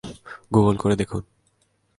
[0.53, 1.21] Google করে দেখুন।